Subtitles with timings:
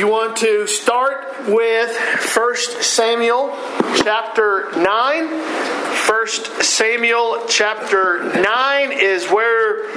[0.00, 1.94] You want to start with
[2.34, 3.54] 1 Samuel
[3.96, 5.28] chapter 9.
[5.28, 6.26] 1
[6.62, 9.90] Samuel chapter 9 is where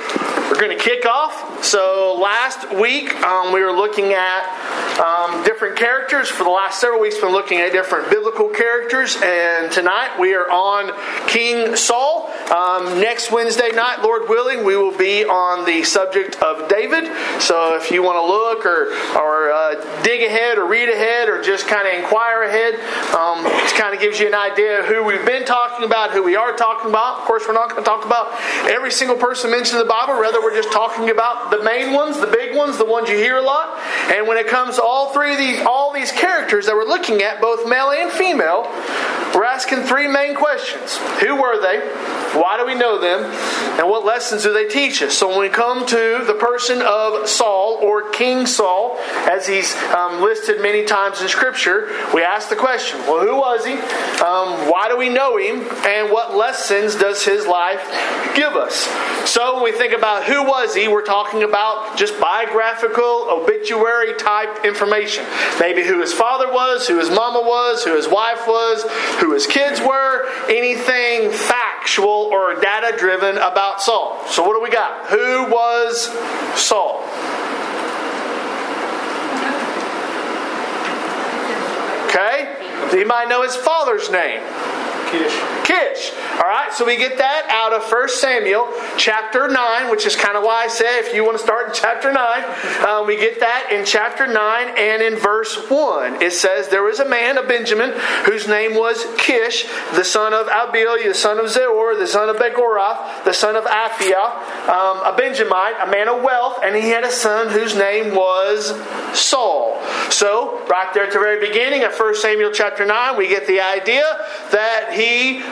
[0.51, 1.63] we're going to kick off.
[1.63, 6.29] So, last week um, we were looking at um, different characters.
[6.29, 9.17] For the last several weeks, we've been looking at different biblical characters.
[9.23, 10.91] And tonight we are on
[11.27, 12.29] King Saul.
[12.51, 17.05] Um, next Wednesday night, Lord willing, we will be on the subject of David.
[17.41, 21.41] So, if you want to look or, or uh, dig ahead or read ahead or
[21.41, 22.75] just kind of inquire ahead.
[23.13, 26.23] Um, it kind of gives you an idea of who we've been talking about, who
[26.23, 27.19] we are talking about.
[27.19, 28.33] Of course, we're not going to talk about
[28.69, 30.13] every single person mentioned in the Bible.
[30.19, 33.37] Rather, we're just talking about the main ones, the big ones, the ones you hear
[33.37, 33.77] a lot.
[34.11, 37.21] And when it comes to all three of these, all these characters that we're looking
[37.21, 38.63] at, both male and female,
[39.33, 41.79] we're asking three main questions: Who were they?
[42.39, 43.23] Why do we know them?
[43.79, 45.17] And what lessons do they teach us?
[45.17, 48.97] So when we come to the person of Saul or King Saul,
[49.29, 53.65] as he's um, listed many times in Scripture, we ask the question well, who was
[53.65, 53.73] he?
[53.73, 55.67] Um, why do we know him?
[55.85, 57.83] And what lessons does his life
[58.35, 58.87] give us?
[59.29, 64.65] So when we think about who was he, we're talking about just biographical, obituary type
[64.65, 65.25] information.
[65.59, 68.83] Maybe who his father was, who his mama was, who his wife was,
[69.23, 74.21] who his kids were, anything factual or data driven about Saul.
[74.27, 75.07] So what do we got?
[75.07, 76.07] Who was
[76.59, 76.99] Saul?
[82.09, 82.53] Okay?
[82.83, 84.41] Does anybody know his father's name?
[85.13, 85.63] Kish.
[85.63, 86.11] Kish.
[86.41, 90.35] All right, so we get that out of 1 Samuel chapter 9, which is kind
[90.35, 93.39] of why I say if you want to start in chapter 9, um, we get
[93.39, 96.23] that in chapter 9 and in verse 1.
[96.23, 97.91] It says, There was a man of Benjamin
[98.25, 102.37] whose name was Kish, the son of Abiel, the son of Zeror, the son of
[102.37, 107.03] Becorath, the son of Aphiah, um, a Benjamite, a man of wealth, and he had
[107.03, 108.73] a son whose name was
[109.13, 109.79] Saul.
[110.09, 113.59] So, right there at the very beginning of 1 Samuel chapter 9, we get the
[113.61, 114.03] idea
[114.51, 115.02] that he,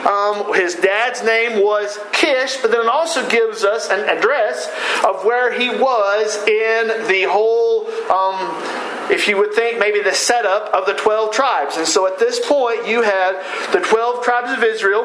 [0.06, 4.68] um, his dad's name was Kish, but then it also gives us an address
[5.06, 7.86] of where he was in the whole.
[8.10, 11.76] Um, if you would think maybe the setup of the 12 tribes.
[11.76, 13.42] And so at this point, you had
[13.72, 15.04] the 12 tribes of Israel.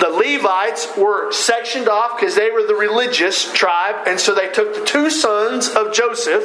[0.00, 4.06] The Levites were sectioned off because they were the religious tribe.
[4.06, 6.44] And so they took the two sons of Joseph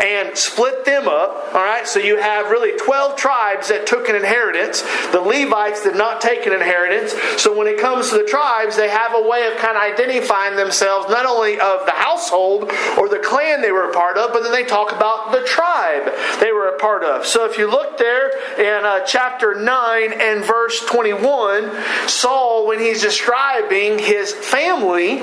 [0.00, 1.54] and split them up.
[1.54, 4.82] All right, so you have really 12 tribes that took an inheritance.
[5.12, 7.14] The Levites did not take an inheritance.
[7.40, 10.56] So when it comes to the tribes, they have a way of kind of identifying
[10.56, 14.42] themselves not only of the household or the clan they were a part of, but
[14.42, 16.08] then they talk about the tribe
[16.40, 17.26] they were a part of.
[17.26, 21.70] So if you look there in uh, chapter 9 and verse 21,
[22.08, 25.18] Saul, when he's describing his family,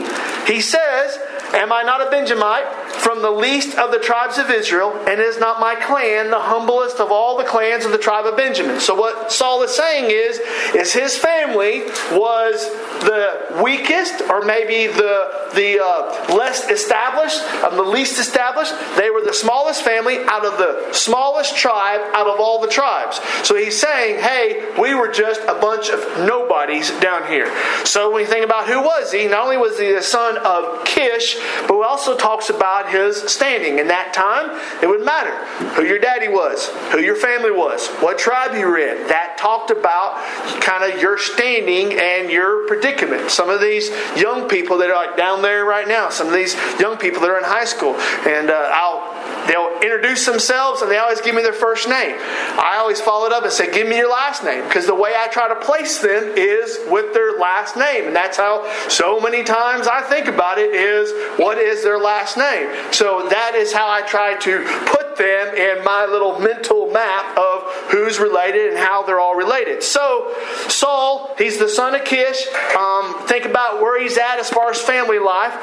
[0.45, 1.17] he says,
[1.53, 5.39] Am I not a Benjamite from the least of the tribes of Israel, and is
[5.39, 8.79] not my clan the humblest of all the clans of the tribe of Benjamin?
[8.79, 10.39] So what Saul is saying is,
[10.75, 12.69] is his family was
[13.01, 18.73] the weakest, or maybe the the uh, less established, um, the least established.
[18.97, 23.19] They were the smallest family out of the smallest tribe out of all the tribes.
[23.43, 27.51] So he's saying, hey, we were just a bunch of nobodies down here.
[27.85, 30.83] So when you think about who was he, not only was he the son of
[30.85, 33.79] Kish, but he also talks about his standing.
[33.79, 35.35] In that time, it would matter
[35.75, 39.07] who your daddy was, who your family was, what tribe you were in.
[39.07, 40.23] That talked about
[40.61, 43.31] kind of your standing and your predicament.
[43.31, 46.55] Some of these young people that are like down there right now, some of these
[46.79, 47.95] young people that are in high school,
[48.27, 49.15] and uh, I'll
[49.47, 52.15] they'll introduce themselves and they always give me their first name.
[52.57, 54.63] I always follow it up and say, Give me your last name.
[54.63, 58.07] Because the way I try to place them is with their last name.
[58.07, 62.37] And that's how so many times I think about it is what is their last
[62.37, 62.69] name.
[62.91, 67.63] So that is how I try to put them in my little mental map of
[67.91, 69.83] who's related and how they're all related.
[69.83, 70.33] So
[70.67, 72.47] Saul, he's the son of Kish.
[72.75, 75.53] Um, think about where he's at as far as family life.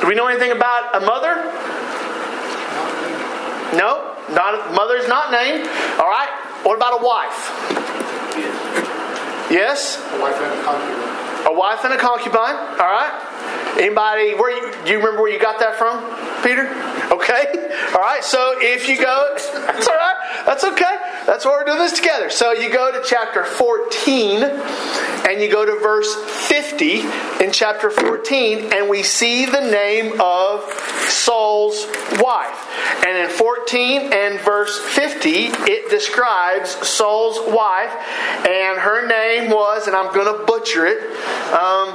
[0.00, 1.34] Do we know anything about a mother?
[3.76, 5.66] No, not mother's not named.
[5.98, 6.30] All right.
[6.62, 7.38] What about a wife?
[9.50, 9.98] Yes.
[10.12, 11.46] A wife and a concubine.
[11.46, 12.56] A wife and a concubine.
[12.56, 13.37] All right.
[13.76, 14.34] Anybody?
[14.34, 16.00] Where you, do you remember where you got that from,
[16.42, 16.68] Peter?
[17.12, 17.68] Okay.
[17.94, 18.22] All right.
[18.22, 20.44] So if you go, that's all right.
[20.46, 20.96] That's okay.
[21.26, 22.30] That's why we're doing this together.
[22.30, 24.42] So you go to chapter 14
[25.28, 27.00] and you go to verse 50
[27.44, 30.64] in chapter 14, and we see the name of
[31.08, 31.86] Saul's
[32.18, 32.66] wife.
[33.06, 37.92] And in 14 and verse 50, it describes Saul's wife,
[38.46, 40.98] and her name was, and I'm going to butcher it,
[41.52, 41.90] um,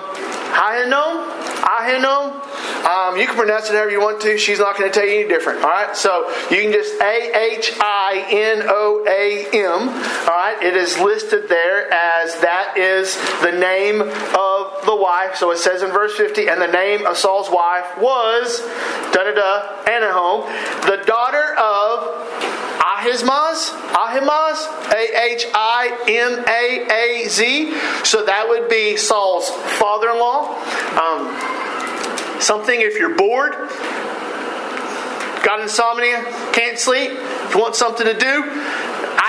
[0.54, 1.30] Ahinoam?
[1.62, 2.44] Ahinoam?
[2.86, 4.38] Um, you can pronounce it however you want to.
[4.38, 5.64] She's not going to tell you any different.
[5.64, 5.96] All right.
[5.96, 9.90] So you can just A H I N O A M.
[9.90, 10.58] All right.
[10.62, 15.36] It is listed there as that is the name of the wife.
[15.36, 18.60] So it says in verse 50, and the name of Saul's wife was
[19.14, 20.46] da da da Ahinoam,
[20.86, 22.54] the daughter of
[23.04, 27.74] Ahimaaz, Ahimaaz, A H I M A A Z.
[28.04, 30.43] So that would be Saul's father in law.
[31.00, 33.54] Um, something if you're bored,
[35.44, 36.24] got insomnia,
[36.54, 38.44] can't sleep, if you want something to do,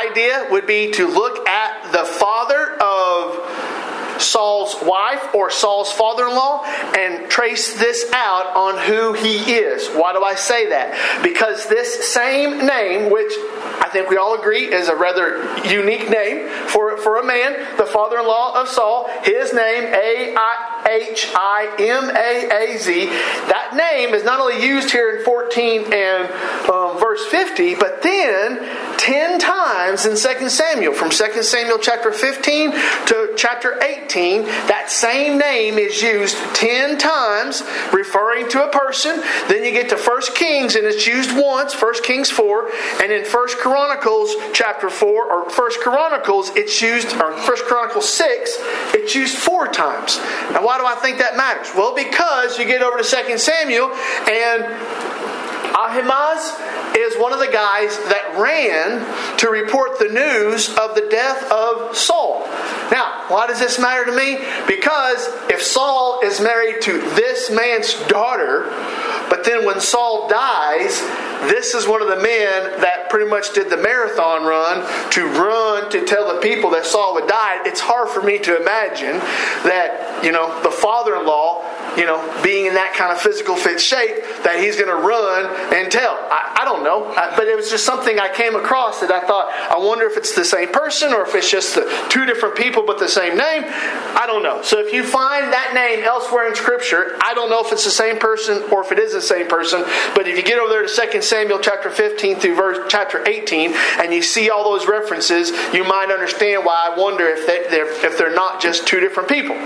[0.06, 6.34] idea would be to look at the father of Saul's wife or Saul's father in
[6.34, 9.88] law and trace this out on who he is.
[9.88, 11.22] Why do I say that?
[11.22, 13.32] Because this same name, which
[13.80, 17.86] I think we all agree is a rather unique name for, for a man, the
[17.86, 20.34] father in law of Saul, his name, A
[20.86, 25.92] H I M A A Z, that name is not only used here in 14
[25.92, 26.30] and
[26.70, 28.58] um, verse 50, but then
[28.98, 35.38] 10 times in 2 Samuel, from 2 Samuel chapter 15 to chapter 18, that same
[35.38, 37.62] name is used 10 times,
[37.92, 39.22] referring to a person.
[39.48, 42.70] Then you get to 1 Kings, and it's used once, 1 Kings 4,
[43.00, 48.58] and in 1 Chronicles chapter 4, or 1 Chronicles, it's used, or 1 Chronicles 6,
[48.94, 50.18] it's used four times.
[50.50, 51.70] Now, why do I think that matters?
[51.76, 53.92] Well, because you get over to 2 Samuel,
[54.28, 54.64] and
[55.74, 56.54] Ahimaaz
[56.96, 61.96] is one of the guys that ran to report the news of the death of
[61.96, 62.40] Saul.
[62.90, 64.38] Now, why does this matter to me?
[64.66, 68.70] Because if Saul is married to this man's daughter,
[69.28, 71.00] but then when Saul dies,
[71.50, 74.80] this is one of the men that pretty much did the marathon run
[75.10, 77.62] to run to tell the people that Saul would die.
[77.66, 79.18] It's hard for me to imagine
[79.64, 81.62] that, you know, the father in law
[81.96, 85.46] you know, being in that kind of physical fit shape that he's going to run
[85.74, 86.16] and tell.
[86.30, 89.20] I, I don't know, I, but it was just something I came across that I
[89.20, 91.78] thought, I wonder if it's the same person or if it's just
[92.10, 93.64] two different people but the same name.
[93.64, 94.62] I don't know.
[94.62, 97.90] So if you find that name elsewhere in Scripture, I don't know if it's the
[97.90, 99.84] same person or if it is the same person.
[100.14, 103.72] But if you get over there to 2 Samuel chapter 15 through verse chapter 18
[104.00, 107.90] and you see all those references, you might understand why I wonder if they, they're,
[108.04, 109.56] if they're not just two different people.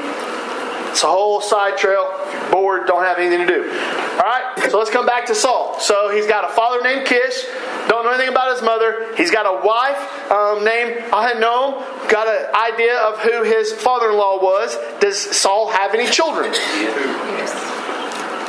[0.99, 2.11] It's a whole side trail.
[2.51, 3.71] Bored, don't have anything to do.
[3.71, 5.79] All right, so let's come back to Saul.
[5.79, 7.45] So he's got a father named Kish.
[7.87, 9.15] Don't know anything about his mother.
[9.17, 11.85] He's got a wife um, named Ahinoam.
[12.11, 14.77] Got an idea of who his father-in-law was.
[14.99, 16.51] Does Saul have any children?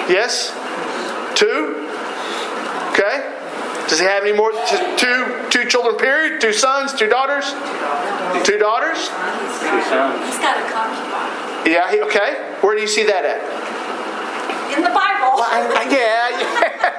[0.09, 0.49] Yes.
[1.35, 1.87] Two.
[2.93, 3.35] Okay.
[3.89, 4.53] Does he have any more?
[4.97, 5.97] Two, two children.
[5.97, 6.41] Period.
[6.41, 7.45] Two sons, two daughters.
[8.43, 8.97] Two daughters.
[8.97, 9.89] He's
[10.41, 11.48] got a concubine.
[11.65, 11.91] Yeah.
[11.91, 12.55] He, okay.
[12.61, 13.39] Where do you see that at?
[14.77, 15.37] In the Bible.
[15.39, 16.29] Well, I, I, yeah.
[16.39, 16.95] yeah.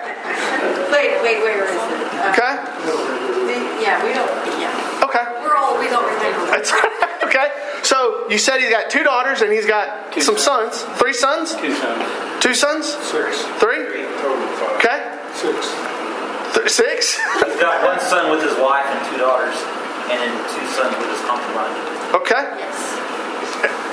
[0.91, 1.81] Wait, wait, wait, where is it?
[2.19, 2.53] Uh, Okay.
[2.85, 4.29] the- yeah, we don't.
[4.61, 5.25] Yeah, Okay.
[5.43, 6.47] we're all we don't remember.
[6.51, 6.71] That's
[7.25, 7.49] okay.
[7.83, 10.77] So you said he's got two daughters and he's got Two some sons.
[10.83, 10.99] sons.
[10.99, 11.55] Three sons?
[11.57, 12.43] Two sons.
[12.43, 12.87] Two sons?
[12.87, 13.43] Six.
[13.63, 14.03] Three?
[14.21, 14.77] Total five.
[14.77, 14.99] Okay.
[15.35, 15.75] Six.
[16.59, 17.17] Th- six?
[17.47, 19.55] He's got one son with his wife and two daughters,
[20.11, 21.73] and then two sons with his concubine.
[22.21, 22.43] Okay.
[22.59, 22.77] Yes.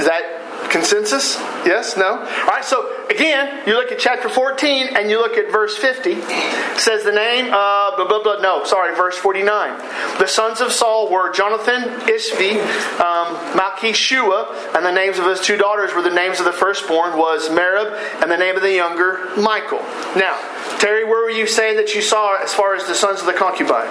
[0.02, 0.37] Is that
[0.77, 1.35] consensus?
[1.65, 1.97] Yes?
[1.97, 2.19] No?
[2.19, 6.12] All right, so again, you look at chapter 14 and you look at verse 50.
[6.12, 8.38] It says the name of blah, blah, blah.
[8.41, 9.77] No, sorry, verse 49.
[10.19, 12.61] The sons of Saul were Jonathan, Ishvi,
[13.02, 17.18] um, Malchishua, and the names of his two daughters were the names of the firstborn
[17.18, 19.80] was Merab, and the name of the younger, Michal.
[20.16, 20.37] Now,
[20.80, 23.33] Terry, where were you saying that you saw as far as the sons of the
[23.33, 23.87] concubine?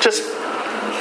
[0.00, 0.22] Just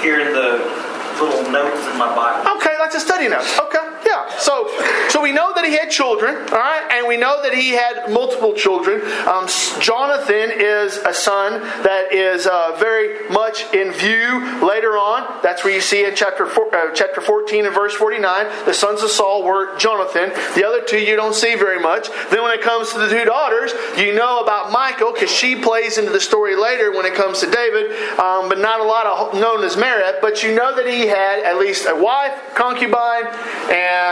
[0.02, 2.50] Here in the little notes in my Bible.
[2.58, 3.46] Okay, that's a study note.
[3.60, 4.38] Okay, yeah.
[4.38, 4.70] So,
[5.10, 8.12] so we know that he had children, all right, and we know that he had
[8.12, 9.02] multiple children.
[9.28, 9.48] Um,
[9.80, 15.42] Jonathan is a son that is uh, very much in view later on.
[15.42, 18.46] That's where you see in chapter four, uh, chapter fourteen and verse forty nine.
[18.66, 20.30] The sons of Saul were Jonathan.
[20.56, 22.10] The other two you don't see very much.
[22.30, 25.98] Then when it comes to the two daughters, you know about Michal because she plays
[25.98, 29.34] into the story later when it comes to David, um, but not a lot of
[29.40, 30.22] known as Merab.
[30.22, 33.26] But you know that he had at least a wife, concubine,
[33.72, 34.03] and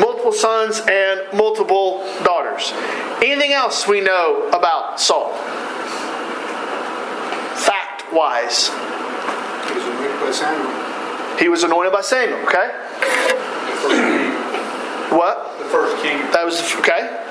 [0.00, 2.72] multiple sons and multiple daughters.
[3.22, 5.32] Anything else we know about Saul?
[7.56, 11.38] Fact wise, He was anointed by Samuel.
[11.38, 12.68] he was anointed by Samuel, okay?
[13.00, 15.18] The first king.
[15.18, 15.58] What?
[15.58, 16.18] The first king.
[16.32, 17.23] That was okay.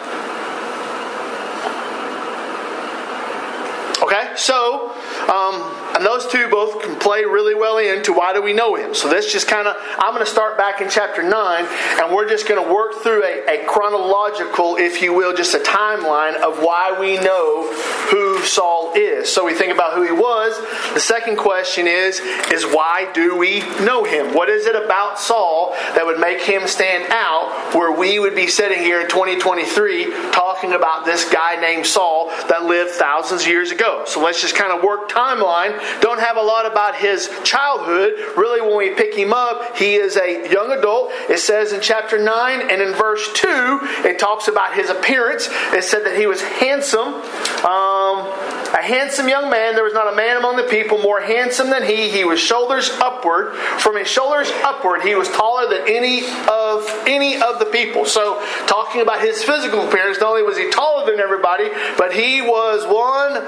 [4.14, 4.92] Okay, so
[5.28, 8.94] um, and those two both can play really well into why do we know him.
[8.94, 11.66] So this just kind of I'm going to start back in chapter nine,
[12.00, 15.60] and we're just going to work through a, a chronological, if you will, just a
[15.60, 17.74] timeline of why we know
[18.12, 19.32] who Saul is.
[19.32, 20.60] So we think about who he was.
[20.94, 22.20] The second question is
[22.52, 24.36] is why do we know him?
[24.36, 28.46] What is it about Saul that would make him stand out where we would be
[28.46, 33.72] sitting here in 2023 talking about this guy named Saul that lived thousands of years
[33.72, 34.04] ago?
[34.06, 35.80] So let's just kind of work timeline.
[36.02, 38.14] Don't have a lot about his childhood.
[38.38, 41.12] Really, when we pick him up, he is a young adult.
[41.30, 45.50] It says in chapter 9 and in verse 2, it talks about his appearance.
[45.74, 47.14] It said that he was handsome.
[47.64, 49.76] Um, a handsome young man.
[49.76, 52.10] There was not a man among the people more handsome than he.
[52.10, 53.56] He was shoulders upward.
[53.56, 58.06] From his shoulders upward, he was taller than any of any of the people.
[58.06, 62.42] So, talking about his physical appearance, not only was he taller than everybody, but he
[62.42, 63.46] was one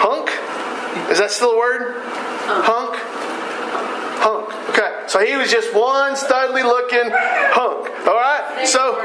[0.00, 0.30] hunk.
[1.10, 2.00] Is that still a word?
[2.46, 2.96] Hunk.
[4.24, 4.70] Hunk.
[4.70, 7.93] Okay, so he was just one studly looking hunk.
[8.06, 9.00] All right, so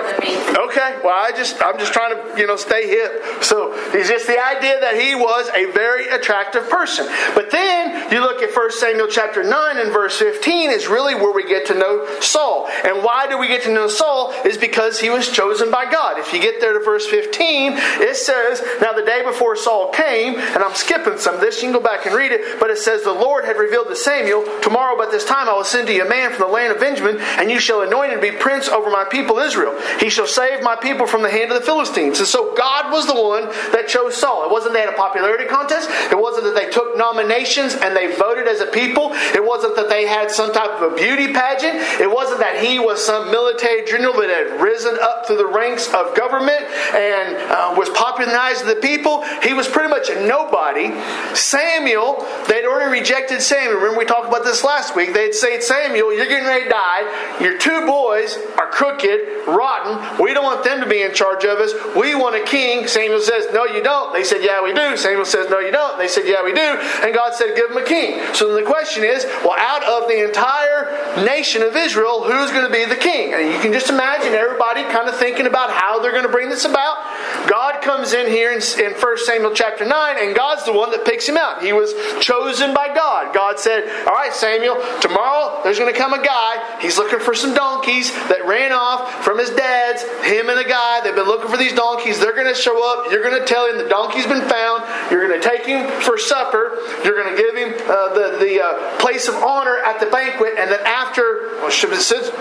[0.65, 0.99] okay.
[1.03, 3.23] Well, I just I'm just trying to you know stay hip.
[3.41, 7.07] So he's just the idea that he was a very attractive person.
[7.33, 11.31] But then you look at 1 Samuel chapter nine and verse 15 is really where
[11.31, 12.67] we get to know Saul.
[12.83, 14.33] And why do we get to know Saul?
[14.43, 16.19] Is because he was chosen by God.
[16.19, 20.35] If you get there to verse 15, it says, "Now the day before Saul came,"
[20.35, 21.63] and I'm skipping some of this.
[21.63, 22.59] You can go back and read it.
[22.59, 25.63] But it says, "The Lord had revealed to Samuel, tomorrow, but this time I will
[25.63, 28.19] send to you a man from the land of Benjamin, and you shall anoint him
[28.19, 29.79] to be prince over my people Israel.
[29.99, 32.19] He shall save my people from the hand of the Philistines.
[32.19, 34.45] And so God was the one that chose Saul.
[34.45, 35.89] It wasn't they had a popularity contest.
[36.11, 39.11] It wasn't that they took nominations and they voted as a people.
[39.33, 41.75] It wasn't that they had some type of a beauty pageant.
[41.99, 45.87] It wasn't that he was some military general that had risen up through the ranks
[45.93, 46.61] of government
[46.93, 49.23] and uh, was popular in the people.
[49.43, 50.91] He was pretty much a nobody.
[51.35, 53.75] Samuel, they'd already rejected Samuel.
[53.75, 55.13] Remember we talked about this last week.
[55.13, 57.37] They'd say, Samuel, you're getting ready to die.
[57.41, 60.23] Your two boys are crooked, rotten.
[60.23, 61.73] We don't want them to be in charge of us.
[61.97, 62.87] We want a king.
[62.87, 64.13] Samuel says, No, you don't.
[64.13, 64.95] They said, Yeah, we do.
[64.95, 65.97] Samuel says, No, you don't.
[65.99, 66.79] They said, Yeah, we do.
[67.03, 68.23] And God said, Give them a king.
[68.33, 72.65] So then the question is, well, out of the entire nation of Israel, who's going
[72.65, 73.33] to be the king?
[73.33, 76.47] And you can just imagine everybody kind of thinking about how they're going to bring
[76.47, 77.03] this about.
[77.49, 81.03] God comes in here in, in 1 Samuel chapter 9, and God's the one that
[81.03, 81.61] picks him out.
[81.61, 83.35] He was chosen by God.
[83.35, 86.79] God said, All right, Samuel, tomorrow there's going to come a guy.
[86.79, 90.03] He's looking for some donkeys that ran off from his dad's.
[90.23, 92.19] Him and a guy, they've been looking for these donkeys.
[92.19, 93.11] They're going to show up.
[93.11, 94.83] You're going to tell him the donkey's been found.
[95.11, 96.77] You're going to take him for supper.
[97.03, 100.53] You're going to give him uh, the, the uh, place of honor at the banquet.
[100.57, 101.71] And then after, well,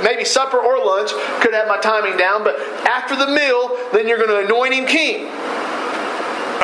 [0.03, 4.19] maybe supper or lunch, could have my timing down, but after the meal, then you're
[4.19, 5.27] going to anoint him king.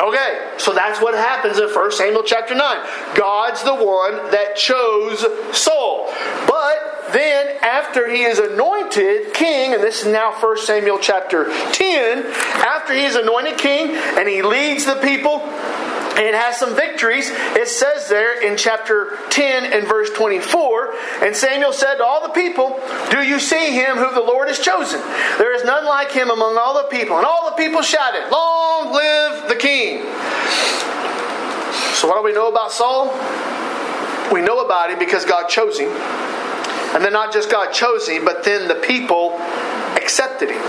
[0.01, 2.87] Okay, so that's what happens in 1 Samuel chapter 9.
[3.15, 5.25] God's the one that chose
[5.55, 6.11] Saul.
[6.47, 12.25] But then, after he is anointed king, and this is now 1 Samuel chapter 10,
[12.25, 15.39] after he is anointed king and he leads the people
[16.17, 17.29] it has some victories.
[17.29, 20.93] It says there in chapter 10 and verse 24,
[21.23, 22.79] and Samuel said to all the people,
[23.11, 25.01] Do you see him who the Lord has chosen?
[25.37, 27.17] There is none like him among all the people.
[27.17, 30.03] And all the people shouted, Long live the king.
[31.95, 33.07] So, what do we know about Saul?
[34.31, 35.89] We know about him because God chose him.
[35.89, 39.37] And then not just God chose him, but then the people
[39.95, 40.61] accepted him.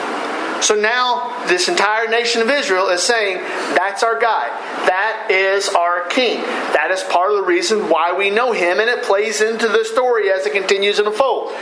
[0.63, 3.39] So now this entire nation of Israel is saying,
[3.75, 4.49] that's our guy.
[4.87, 6.41] That is our king.
[6.73, 9.85] That is part of the reason why we know him, and it plays into the
[9.85, 11.53] story as it continues to unfold.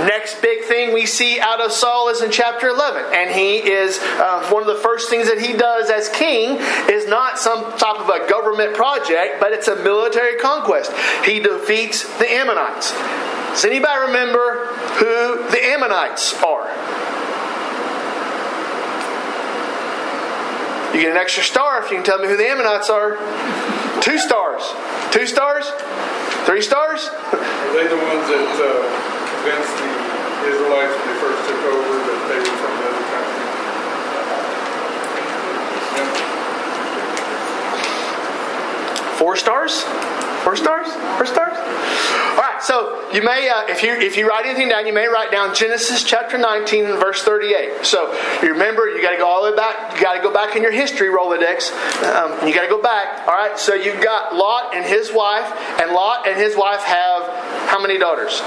[0.00, 3.14] Next big thing we see out of Saul is in chapter 11.
[3.14, 6.58] And he is, uh, one of the first things that he does as king
[6.90, 10.92] is not some type of a government project, but it's a military conquest.
[11.24, 12.92] He defeats the Ammonites.
[13.54, 14.66] Does anybody remember
[14.98, 16.66] who the Ammonites are?
[20.94, 23.18] You get an extra star if you can tell me who the Ammonites are.
[24.00, 24.62] Two stars.
[25.10, 25.66] Two stars?
[26.46, 27.10] Three stars?
[27.10, 28.86] Are they the ones that uh,
[29.42, 29.90] convinced the
[30.54, 33.42] Israelites when they first took over that they were from another country?
[39.18, 39.82] Four stars?
[40.44, 40.92] Four stars?
[41.16, 41.56] Four stars?
[41.56, 45.06] All right, so you may, uh, if you if you write anything down, you may
[45.06, 47.86] write down Genesis chapter 19 and verse 38.
[47.86, 49.96] So you remember, you got to go all the way back.
[49.96, 51.72] You got to go back in your history Rolodex.
[52.04, 53.26] Um, you got to go back.
[53.26, 57.22] All right, so you've got Lot and his wife, and Lot and his wife have
[57.68, 58.42] how many daughters?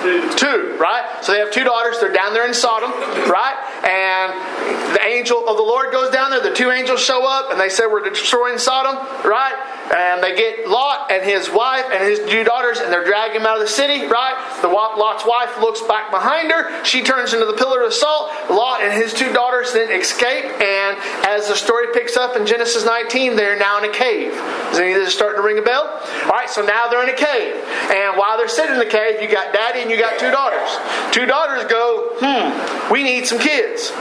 [0.00, 1.22] Two, right?
[1.22, 2.00] So they have two daughters.
[2.00, 2.90] They're down there in Sodom,
[3.28, 3.56] right?
[3.84, 6.40] And the angel of the Lord goes down there.
[6.40, 8.96] The two angels show up and they say, We're destroying Sodom,
[9.28, 9.54] right?
[9.92, 13.46] And they get Lot and his wife and his two daughters and they're dragging him
[13.46, 14.36] out of the city, right?
[14.62, 16.84] The Lot's wife looks back behind her.
[16.84, 18.30] She turns into the pillar of salt.
[18.50, 20.44] Lot and his two daughters then escape.
[20.44, 24.32] And as the story picks up in Genesis 19, they're now in a cave.
[24.70, 25.86] Is any of this starting to ring a bell?
[26.24, 27.56] All right, so now they're in a cave.
[27.90, 30.70] And while they're sitting in the cave, you got daddy you got two daughters.
[31.12, 33.92] Two daughters go, hmm, we need some kids.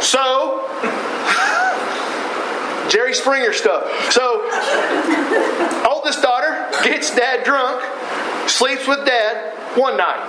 [0.00, 0.62] So,
[2.90, 4.12] Jerry Springer stuff.
[4.12, 4.42] So,
[5.88, 7.82] oldest daughter gets dad drunk,
[8.48, 10.22] sleeps with dad one night.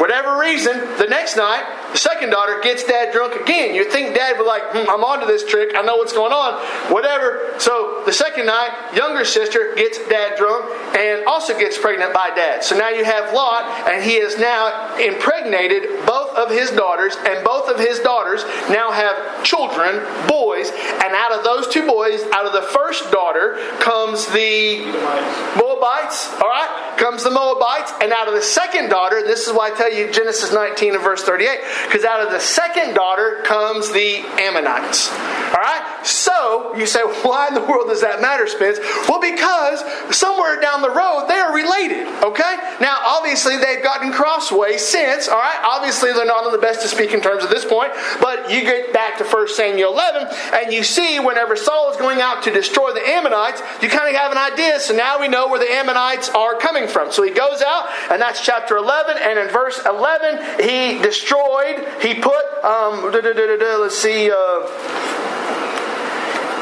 [0.00, 3.74] Whatever reason, the next night, the second daughter gets dad drunk again.
[3.74, 5.74] You'd think dad would like, hmm, I'm onto this trick.
[5.74, 6.60] I know what's going on.
[6.92, 7.54] Whatever.
[7.58, 12.62] So the second night, younger sister gets dad drunk and also gets pregnant by dad.
[12.62, 17.44] So now you have Lot, and he has now impregnated both of his daughters, and
[17.44, 20.70] both of his daughters now have children, boys.
[20.70, 24.80] And out of those two boys, out of the first daughter comes the
[25.56, 26.32] Moabites.
[26.34, 29.74] All right, comes the Moabites, and out of the second daughter, this is why I
[29.74, 34.24] tell you Genesis 19 and verse 38 because out of the second daughter comes the
[34.38, 35.10] Ammonites.
[35.10, 36.00] All right?
[36.04, 38.78] So, you say, why in the world does that matter, Spence?
[39.08, 39.82] Well, because
[40.14, 42.56] somewhere down the road they are related, okay?
[42.80, 45.60] Now, obviously, they've gotten crossways since, all right?
[45.64, 48.62] Obviously, they're not on the best to speak in terms of this point, but you
[48.62, 52.50] get back to 1 Samuel 11, and you see whenever Saul is going out to
[52.50, 54.80] destroy the Ammonites, you kind of have an idea.
[54.80, 57.12] So now we know where the Ammonites are coming from.
[57.12, 60.98] So he goes out, and that's chapter 11, and in verse 11, he
[61.76, 63.12] destroyed he put, um,
[63.78, 65.09] let's see, uh,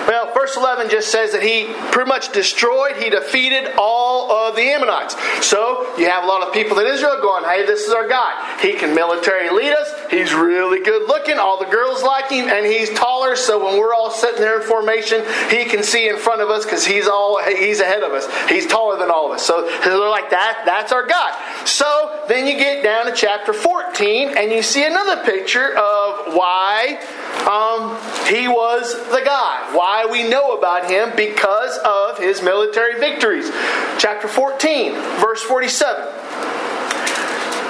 [0.08, 4.62] well, verse 11 just says that he pretty much destroyed, he defeated all of the
[4.62, 5.14] Ammonites.
[5.44, 8.58] So you have a lot of people in Israel going, hey, this is our guy.
[8.62, 9.92] He can military lead us.
[10.10, 11.36] He's really good looking.
[11.36, 13.36] All the girls like him, and he's taller.
[13.36, 16.64] So when we're all sitting there in formation, he can see in front of us
[16.64, 18.26] because he's all he's ahead of us.
[18.48, 19.44] He's taller than all of us.
[19.44, 20.62] So they're like that.
[20.64, 21.36] That's our guy.
[21.66, 26.98] So then you get down to chapter 14, and you see another picture of why
[27.46, 27.96] um,
[28.26, 29.70] he was the guy.
[29.74, 33.50] Why why we know about him because of his military victories.
[33.98, 36.04] Chapter 14, verse 47.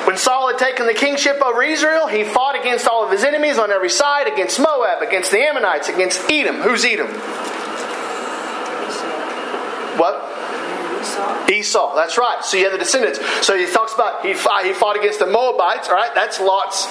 [0.07, 3.59] When Saul had taken the kingship over Israel, he fought against all of his enemies
[3.59, 6.57] on every side against Moab, against the Ammonites, against Edom.
[6.57, 7.09] Who's Edom?
[9.99, 10.28] What?
[11.19, 11.51] Esau.
[11.51, 12.45] Esau, that's right.
[12.45, 13.21] So you have the descendants.
[13.47, 16.15] So he talks about he fought, he fought against the Moabites, all right?
[16.15, 16.87] That's Lot's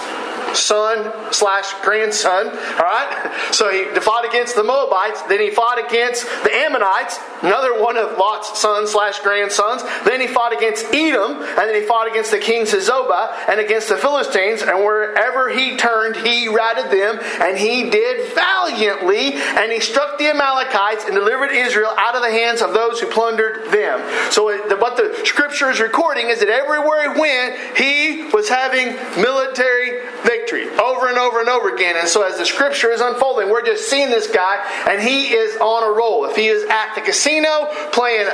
[0.55, 2.47] son slash grandson.
[2.47, 5.21] All right, so he fought against the Moabites.
[5.23, 9.83] Then he fought against the Ammonites, another one of Lot's sons slash grandsons.
[10.05, 13.59] Then he fought against Edom, and then he fought against the kings of Zobah and
[13.59, 14.61] against the Philistines.
[14.61, 19.33] And wherever he turned, he routed them, and he did valiantly.
[19.33, 23.07] And he struck the Amalekites and delivered Israel out of the hands of those who
[23.07, 23.99] plundered them.
[24.31, 24.43] So
[24.77, 30.69] what the scripture is recording is that everywhere he went, he was having military victory
[30.77, 31.95] over and over and over again.
[31.97, 35.57] And so as the scripture is unfolding, we're just seeing this guy, and he is
[35.57, 36.25] on a roll.
[36.25, 38.27] If he is at the casino playing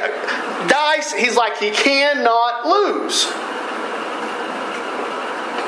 [0.68, 3.26] dice, he's like he cannot lose.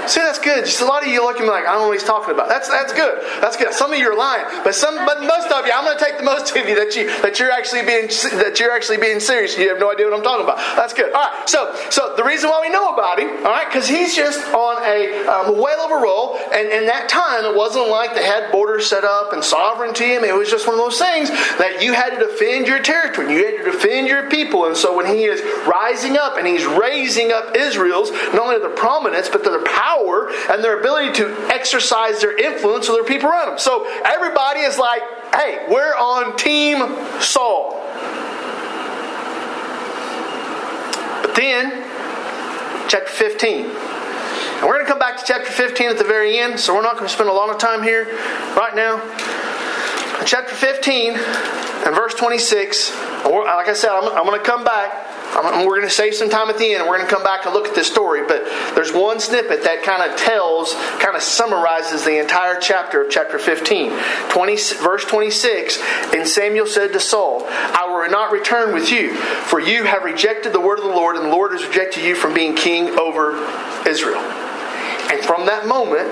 [0.08, 0.66] See, that's good.
[0.66, 2.50] Just a lot of you looking like I don't know what he's talking about.
[2.50, 3.22] That's that's good.
[3.42, 3.74] That's good.
[3.74, 6.18] Some of you are lying, but some, but most of you, I'm going to take
[6.18, 8.08] the most of you that you that you're actually being
[8.40, 9.58] that you're actually being serious.
[9.58, 10.58] You have no idea what I'm talking about.
[10.76, 11.14] That's good.
[11.14, 11.50] All right.
[11.50, 14.84] So so the reason why we know about him, all right, because he's just on
[14.84, 18.52] a um, whale of a roll, and in that time it wasn't like they had
[18.52, 20.16] borders set up and sovereignty.
[20.16, 22.80] I mean, it was just one of those things that you had to defend your
[22.80, 26.48] territory, you had to defend your people, and so when he is rising up and
[26.48, 30.80] he's raising up Israel's not only their prominence but to their power power and their
[30.80, 33.60] ability to exercise their influence with their people around them.
[33.60, 35.02] So everybody is like,
[35.34, 36.78] hey, we're on Team
[37.22, 37.72] Saul.
[41.22, 41.72] But then,
[42.88, 43.66] chapter 15.
[43.66, 46.82] And we're going to come back to chapter 15 at the very end, so we're
[46.82, 48.06] not going to spend a lot of time here
[48.56, 49.02] right now.
[50.26, 52.92] chapter 15 and verse 26,
[53.26, 55.05] like I said, I'm, I'm going to come back
[55.36, 57.54] we're going to save some time at the end we're going to come back and
[57.54, 58.26] look at this story.
[58.28, 58.46] But
[58.76, 63.38] there's one snippet that kind of tells, kind of summarizes the entire chapter of chapter
[63.40, 63.92] 15.
[64.30, 65.82] 20, verse 26
[66.14, 70.54] And Samuel said to Saul, I will not return with you, for you have rejected
[70.54, 73.34] the word of the Lord, and the Lord has rejected you from being king over
[73.88, 74.22] Israel.
[75.12, 76.10] And from that moment,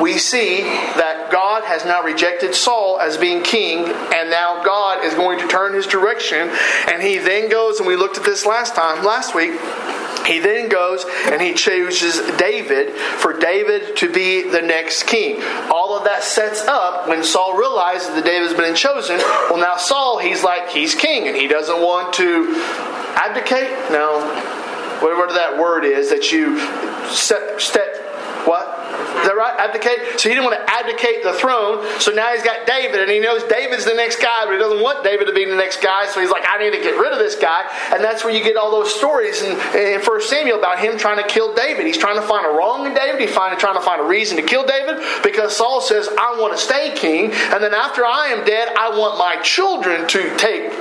[0.00, 5.14] we see that God has now rejected Saul as being king, and now God is
[5.14, 6.50] going to turn his direction.
[6.88, 9.58] And he then goes, and we looked at this last time, last week.
[10.26, 15.40] He then goes and he chooses David for David to be the next king.
[15.72, 19.18] All of that sets up when Saul realizes that David's been chosen.
[19.18, 22.52] Well, now Saul, he's like, he's king, and he doesn't want to
[23.14, 23.70] abdicate.
[23.92, 24.18] No,
[25.00, 26.58] whatever that word is that you
[27.08, 27.94] set, step
[28.46, 28.75] what?
[29.36, 29.68] That right?
[29.68, 30.18] Abdicate?
[30.18, 31.84] So he didn't want to abdicate the throne.
[32.00, 34.82] So now he's got David, and he knows David's the next guy, but he doesn't
[34.82, 36.06] want David to be the next guy.
[36.06, 37.68] So he's like, I need to get rid of this guy.
[37.92, 41.18] And that's where you get all those stories in, in 1 Samuel about him trying
[41.18, 41.86] to kill David.
[41.86, 43.20] He's trying to find a wrong in David.
[43.20, 46.62] He's trying to find a reason to kill David because Saul says, I want to
[46.62, 47.32] stay king.
[47.32, 50.72] And then after I am dead, I want my children to take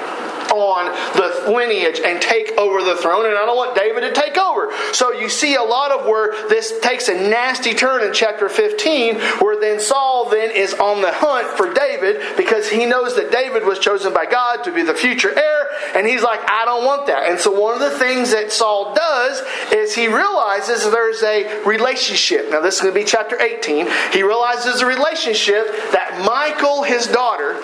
[0.60, 4.38] on the lineage and take over the throne, and I don't want David to take
[4.38, 4.72] over.
[4.94, 9.16] So you see a lot of where this takes a nasty turn in chapter 15,
[9.40, 13.66] where then Saul then is on the hunt for David because he knows that David
[13.66, 17.08] was chosen by God to be the future heir, and he's like, I don't want
[17.08, 17.30] that.
[17.30, 19.42] And so one of the things that Saul does
[19.72, 22.50] is he realizes there's a relationship.
[22.50, 23.88] Now this is going to be chapter 18.
[24.12, 27.60] He realizes a relationship that Michal, his daughter,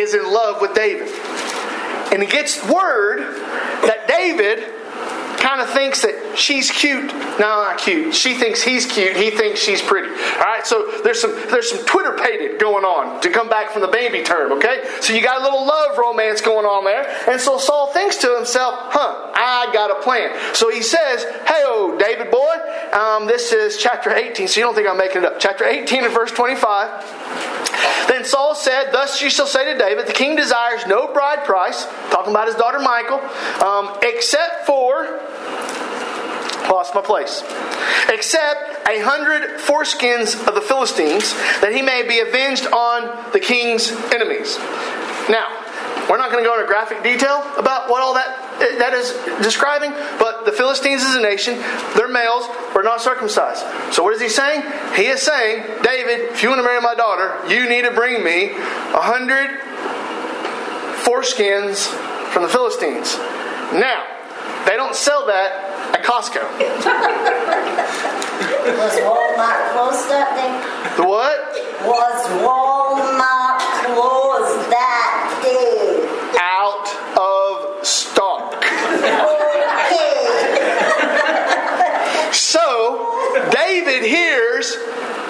[0.00, 1.08] is in love with David.
[2.12, 4.64] And he gets word that David
[5.40, 7.12] kind of thinks that she's cute.
[7.12, 8.14] No, not cute.
[8.14, 9.16] She thinks he's cute.
[9.16, 10.08] He thinks she's pretty.
[10.08, 10.66] All right.
[10.66, 14.22] So there's some there's some Twitter pated going on to come back from the baby
[14.22, 14.52] term.
[14.52, 14.84] Okay.
[15.00, 17.06] So you got a little love romance going on there.
[17.28, 21.62] And so Saul thinks to himself, "Huh, I got a plan." So he says, "Hey,
[21.64, 24.48] oh David boy, um, this is chapter 18.
[24.48, 25.40] So you don't think I'm making it up?
[25.40, 27.60] Chapter 18 and verse 25."
[28.10, 31.86] Then Saul said, Thus you shall say to David, The king desires no bride price,
[32.10, 33.20] talking about his daughter Michal,
[33.64, 35.20] um, except for
[36.68, 37.42] lost my place.
[38.08, 43.90] Except a hundred foreskins of the Philistines, that he may be avenged on the king's
[44.12, 44.58] enemies.
[45.28, 45.46] Now,
[46.08, 49.90] we're not going to go into graphic detail about what all that that is describing,
[50.18, 51.54] but the Philistines as a nation,
[51.96, 52.44] they're males,
[52.74, 53.64] were not circumcised.
[53.94, 54.62] So what is he saying?
[54.96, 58.22] He is saying, David, if you want to marry my daughter, you need to bring
[58.22, 59.60] me a hundred
[61.04, 61.86] foreskins
[62.32, 63.16] from the Philistines.
[63.72, 64.04] Now,
[64.66, 66.42] they don't sell that at Costco.
[68.78, 70.52] Was Walmart closed that day?
[70.96, 71.38] The what?
[71.86, 76.06] Was Walmart closed that day?
[76.40, 78.54] Out of stock.
[78.56, 79.40] Okay.
[82.32, 84.76] So, David hears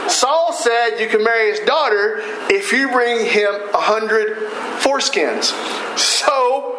[0.09, 2.19] Saul said you can marry his daughter
[2.51, 4.37] if you bring him a hundred
[4.81, 5.53] foreskins.
[5.97, 6.77] So,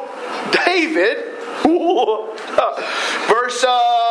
[0.65, 1.17] David,
[3.27, 4.01] verse, uh,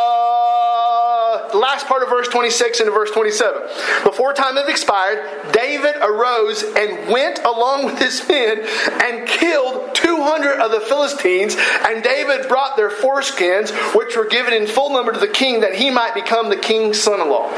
[1.54, 3.62] last part of verse 26 into verse 27.
[4.04, 8.66] Before time had expired, David arose and went along with his men
[9.02, 11.56] and killed 200 of the Philistines.
[11.86, 15.74] And David brought their foreskins, which were given in full number to the king, that
[15.74, 17.50] he might become the king's son in law.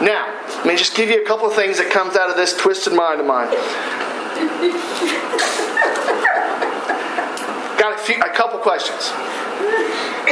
[0.00, 2.56] Now, let me just give you a couple of things that comes out of this
[2.56, 3.48] twisted mind of mine.
[7.78, 9.12] Got a, few, a couple questions.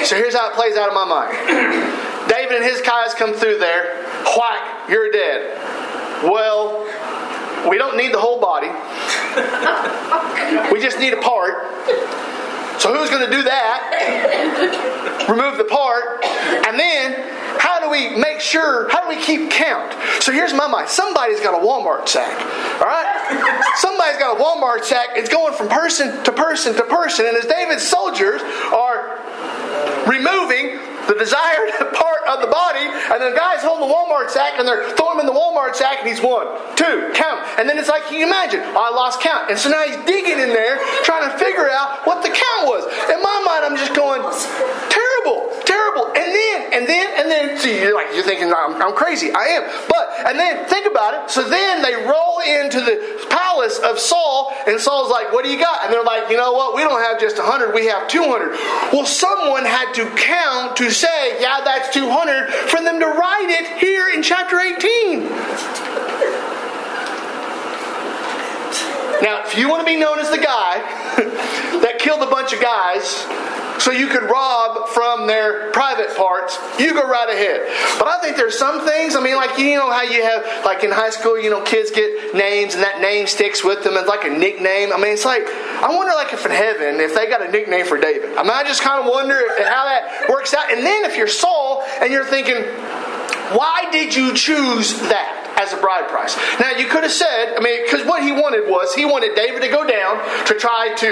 [0.05, 1.33] So here's how it plays out in my mind.
[2.29, 4.03] David and his guys come through there.
[4.37, 5.59] Whack, you're dead.
[6.25, 6.85] Well,
[7.69, 8.69] we don't need the whole body.
[10.73, 11.69] We just need a part.
[12.83, 15.29] So who's going to do that?
[15.29, 16.25] Remove the part.
[16.67, 17.15] And then
[17.61, 19.95] how do we make sure, how do we keep count?
[20.21, 20.89] So here's my mind.
[20.89, 22.35] Somebody's got a Walmart sack.
[22.81, 23.71] All right?
[23.77, 25.11] Somebody's got a Walmart sack.
[25.15, 27.27] It's going from person to person to person.
[27.27, 28.43] And as David's soldiers
[28.75, 28.92] are
[30.07, 34.67] removing the desired part of the body, and the guy's holding the Walmart sack and
[34.67, 37.43] they're throwing him in the Walmart sack, and he's one, two, count.
[37.59, 38.61] And then it's like, can you imagine?
[38.63, 39.51] I lost count.
[39.51, 42.85] And so now he's digging in there trying to figure out what the count was.
[43.11, 44.23] In my mind, I'm just going,
[44.89, 45.52] terrible,
[46.01, 49.31] And then, and then, and then, see, you're like, you're thinking, I'm, I'm crazy.
[49.33, 49.63] I am.
[49.89, 51.31] But, and then, think about it.
[51.31, 55.59] So then they roll into the palace of Saul, and Saul's like, what do you
[55.59, 55.85] got?
[55.85, 56.75] And they're like, you know what?
[56.75, 58.51] We don't have just 100, we have 200.
[58.93, 63.79] Well, someone had to count to say, yeah, that's 200, for them to write it
[63.79, 65.23] here in chapter 18.
[69.23, 70.79] Now, if you want to be known as the guy
[71.81, 73.25] that killed a bunch of guys
[73.83, 77.67] so you could rob from their private parts, you go right ahead.
[77.99, 80.85] But I think there's some things, I mean, like, you know how you have, like
[80.85, 83.95] in high school, you know, kids get names and that name sticks with them.
[83.97, 84.93] It's like a nickname.
[84.93, 87.85] I mean, it's like, I wonder, like, if in heaven, if they got a nickname
[87.85, 88.37] for David.
[88.37, 90.71] I mean, I just kind of wonder how that works out.
[90.71, 92.63] And then if you're Saul and you're thinking,
[93.59, 95.42] why did you choose that?
[95.57, 96.37] As a bride price.
[96.61, 99.63] Now, you could have said, I mean, because what he wanted was he wanted David
[99.63, 101.11] to go down to try to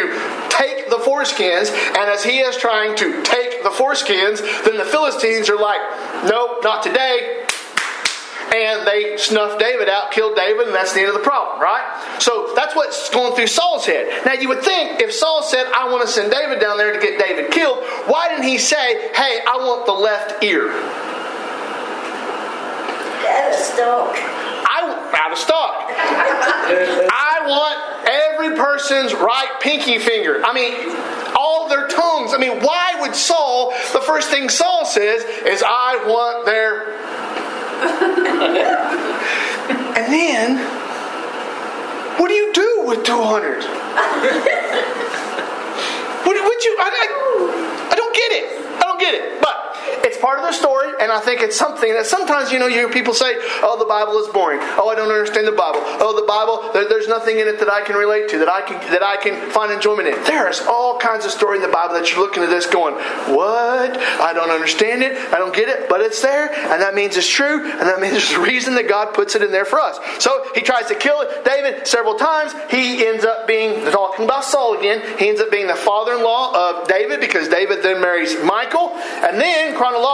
[0.51, 5.49] take the foreskins, and as he is trying to take the foreskins, then the Philistines
[5.49, 5.81] are like,
[6.25, 7.47] nope, not today
[8.53, 12.17] and they snuffed David out, killed David, and that's the end of the problem, right?
[12.19, 14.25] So that's what's going through Saul's head.
[14.27, 16.99] Now you would think if Saul said, I want to send David down there to
[16.99, 20.69] get David killed, why didn't he say, hey, I want the left ear?
[23.41, 24.15] Out of stock.
[24.17, 25.87] I out of stock.
[25.89, 30.43] I want every person's right pinky finger.
[30.45, 30.75] I mean,
[31.35, 32.35] all their tongues.
[32.35, 33.71] I mean, why would Saul?
[33.93, 36.99] The first thing Saul says is, "I want their."
[39.97, 40.59] and then,
[42.21, 43.65] what do you do with two hundred?
[46.25, 46.77] What would you?
[46.79, 47.07] I, I,
[47.91, 48.45] I don't get it.
[48.77, 49.41] I don't get it.
[49.41, 49.57] But
[50.21, 52.91] part of the story, and I think it's something that sometimes you know you hear
[52.91, 54.61] people say, "Oh, the Bible is boring.
[54.79, 55.81] Oh, I don't understand the Bible.
[56.01, 58.63] Oh, the Bible, there, there's nothing in it that I can relate to, that I
[58.63, 61.95] can that I can find enjoyment in." There's all kinds of story in the Bible
[61.95, 62.95] that you're looking at this going,
[63.35, 63.99] "What?
[64.21, 65.17] I don't understand it.
[65.33, 68.13] I don't get it, but it's there, and that means it's true, and that means
[68.13, 70.95] there's a reason that God puts it in there for us." So he tries to
[70.95, 72.55] kill David several times.
[72.71, 75.03] He ends up being talking about Saul again.
[75.19, 78.91] He ends up being the father-in-law of David because David then marries Michal,
[79.25, 80.10] and then chronologically,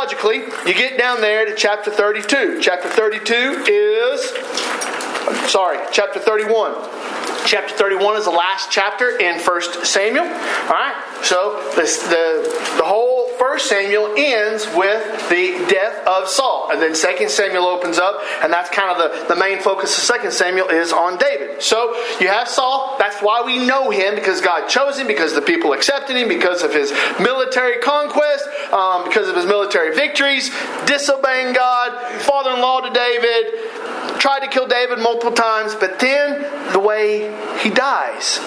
[0.66, 2.60] you get down there to chapter 32.
[2.60, 4.30] Chapter 32 is,
[5.50, 6.74] sorry, chapter 31.
[7.46, 10.24] Chapter 31 is the last chapter in 1 Samuel.
[10.24, 12.42] All right, so this, the,
[12.76, 16.70] the whole 1 Samuel ends with the death of Saul.
[16.72, 20.22] And then 2 Samuel opens up, and that's kind of the, the main focus of
[20.22, 21.62] 2 Samuel is on David.
[21.62, 25.42] So you have Saul, that's why we know him, because God chose him, because the
[25.42, 30.50] people accepted him, because of his military conquest, um, because of his military victories,
[30.86, 33.54] disobeying God, father in law to David,
[34.18, 38.38] tried to kill David multiple times, but then the way he dies.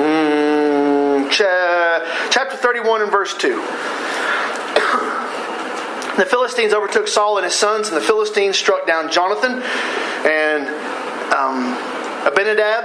[0.00, 3.48] Mm, cha- chapter 31 and verse 2.
[6.16, 9.62] the Philistines overtook Saul and his sons, and the Philistines struck down Jonathan
[10.24, 10.68] and
[11.32, 11.76] um,
[12.26, 12.84] Abinadab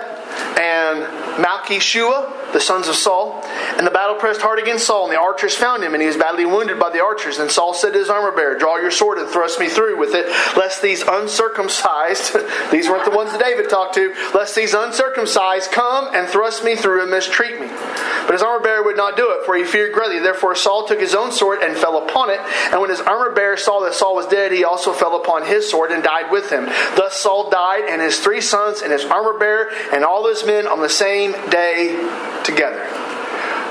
[0.59, 1.03] and
[1.43, 3.41] Malchishua, the sons of Saul.
[3.77, 6.15] And the battle pressed hard against Saul, and the archers found him, and he was
[6.15, 7.37] badly wounded by the archers.
[7.37, 10.15] And Saul said to his armor bearer, Draw your sword and thrust me through with
[10.15, 12.33] it, lest these uncircumcised,
[12.71, 16.77] these weren't the ones that David talked to, lest these uncircumcised come and thrust me
[16.77, 17.67] through and mistreat me.
[17.67, 20.19] But his armor bearer would not do it, for he feared greatly.
[20.19, 22.39] Therefore Saul took his own sword and fell upon it.
[22.71, 25.69] And when his armor bearer saw that Saul was dead, he also fell upon his
[25.69, 26.67] sword and died with him.
[26.95, 30.67] Thus Saul died, and his three sons, and his armor bearer, and all those men
[30.67, 31.97] on the same day
[32.45, 32.86] together.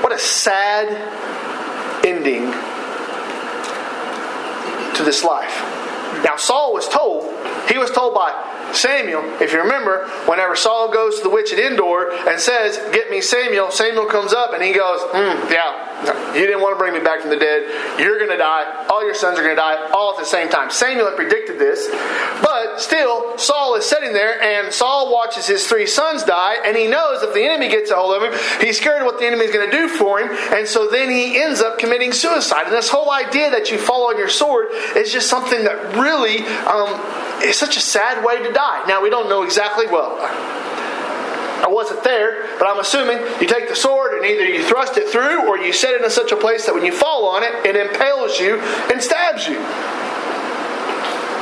[0.01, 0.89] What a sad
[2.05, 2.51] ending
[4.95, 5.61] to this life.
[6.23, 7.25] Now, Saul was told,
[7.69, 8.31] he was told by
[8.73, 13.09] Samuel, if you remember, whenever Saul goes to the witch at Endor and says, Get
[13.09, 15.94] me Samuel, Samuel comes up and he goes, hmm, Yeah,
[16.35, 17.99] you didn't want to bring me back from the dead.
[17.99, 18.85] You're going to die.
[18.89, 20.69] All your sons are going to die all at the same time.
[20.69, 21.87] Samuel had predicted this.
[22.41, 26.87] But still, Saul is sitting there and Saul watches his three sons die and he
[26.87, 29.45] knows if the enemy gets a hold of him, he's scared of what the enemy
[29.45, 30.29] is going to do for him.
[30.53, 32.65] And so then he ends up committing suicide.
[32.65, 36.39] And this whole idea that you fall on your sword is just something that really
[36.65, 38.85] um, is such a sad way to die.
[38.87, 40.17] Now, we don't know exactly, well,
[41.65, 45.09] I wasn't there, but I'm assuming you take the sword and either you thrust it
[45.09, 47.65] through or you set it in such a place that when you fall on it,
[47.65, 48.59] it impales you
[48.93, 49.57] and stabs you.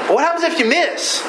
[0.07, 1.19] But what happens if you miss?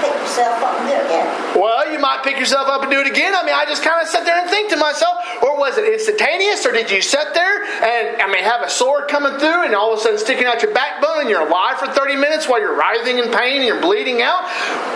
[0.00, 1.60] Pick yourself up and do it again.
[1.60, 3.34] Well, you might pick yourself up and do it again.
[3.34, 5.84] I mean, I just kind of sat there and think to myself, or was it
[5.84, 9.74] instantaneous, or did you sit there and, I mean, have a sword coming through and
[9.74, 12.60] all of a sudden sticking out your backbone and you're alive for 30 minutes while
[12.60, 14.44] you're writhing in pain and you're bleeding out?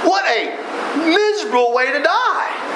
[0.08, 0.56] What a
[1.04, 2.70] miserable way to die.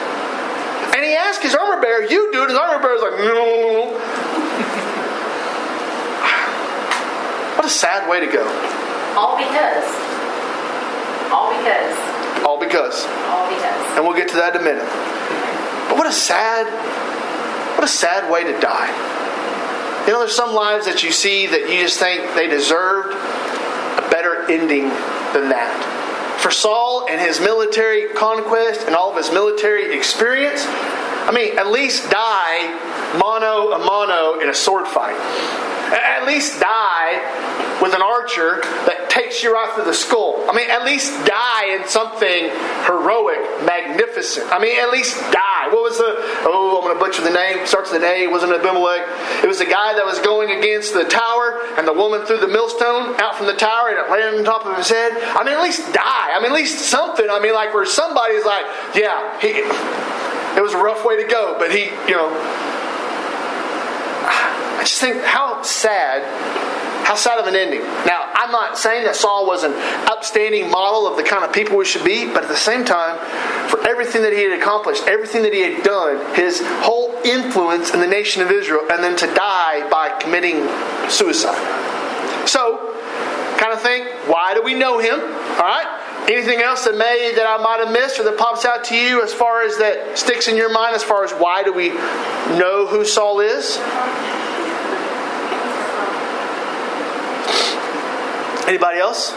[1.04, 2.48] And he asked his armor bearer, You do it.
[2.48, 3.92] His armor bearer's like, No.
[7.56, 8.40] What a sad way to go.
[9.12, 9.84] All because.
[11.28, 12.44] All because.
[12.46, 13.04] All because.
[13.28, 13.96] All because.
[13.98, 14.88] And we'll get to that in a minute.
[15.90, 16.72] But what a sad,
[17.76, 18.88] what a sad way to die.
[20.06, 24.08] You know, there's some lives that you see that you just think they deserved a
[24.10, 24.88] better ending
[25.34, 25.93] than that.
[26.44, 31.68] For Saul and his military conquest and all of his military experience, I mean, at
[31.68, 35.16] least die mano a mano in a sword fight.
[35.94, 37.22] At least die
[37.80, 40.42] with an archer that takes you right through the skull.
[40.48, 42.50] I mean, at least die in something
[42.86, 44.50] heroic, magnificent.
[44.50, 45.68] I mean, at least die.
[45.70, 48.30] What was the, oh, I'm going to butcher the name, starts with an A, it
[48.30, 49.06] wasn't Abimelech.
[49.42, 52.48] It was the guy that was going against the tower, and the woman threw the
[52.48, 55.12] millstone out from the tower, and it landed on top of his head.
[55.14, 56.34] I mean, at least die.
[56.34, 57.26] I mean, at least something.
[57.30, 59.48] I mean, like where somebody's like, yeah, he,
[60.58, 62.30] it was a rough way to go, but he, you know,
[64.84, 66.20] I just think how sad,
[67.06, 67.80] how sad of an ending.
[68.04, 69.72] Now, I'm not saying that Saul was an
[70.12, 73.16] upstanding model of the kind of people we should be, but at the same time,
[73.70, 78.00] for everything that he had accomplished, everything that he had done, his whole influence in
[78.00, 80.68] the nation of Israel, and then to die by committing
[81.08, 81.56] suicide.
[82.46, 82.76] So,
[83.56, 85.18] kind of think, why do we know him?
[85.18, 86.28] All right?
[86.28, 89.22] Anything else that may that I might have missed or that pops out to you
[89.24, 92.86] as far as that sticks in your mind as far as why do we know
[92.86, 93.80] who Saul is?
[98.66, 99.32] Anybody else?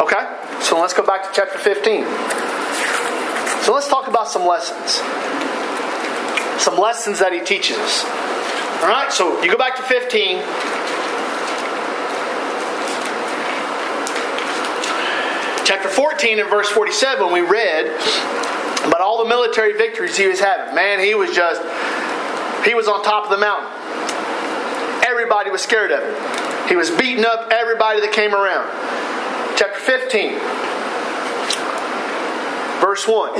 [0.00, 0.26] Okay,
[0.60, 2.04] so let's go back to chapter 15.
[3.62, 5.00] So let's talk about some lessons.
[6.60, 8.04] Some lessons that he teaches us.
[8.82, 10.42] All right, so you go back to 15.
[15.64, 17.86] Chapter 14 and verse 47, we read
[18.84, 20.74] about all the military victories he was having.
[20.74, 21.62] Man, he was just,
[22.66, 23.83] he was on top of the mountain.
[25.24, 26.68] Everybody was scared of him.
[26.68, 28.68] He was beating up everybody that came around.
[29.56, 30.36] Chapter 15,
[32.78, 33.32] verse 1.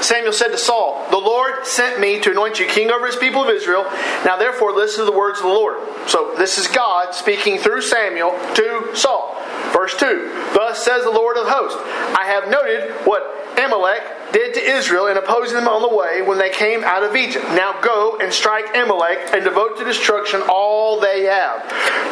[0.00, 3.42] Samuel said to Saul, The Lord sent me to anoint you king over his people
[3.42, 3.82] of Israel.
[4.24, 5.80] Now therefore listen to the words of the Lord.
[6.06, 9.33] So this is God speaking through Samuel to Saul.
[9.72, 11.78] Verse 2 Thus says the Lord of hosts,
[12.16, 13.22] I have noted what
[13.58, 17.14] Amalek did to Israel in opposing them on the way when they came out of
[17.14, 17.44] Egypt.
[17.50, 21.62] Now go and strike Amalek and devote to destruction all they have.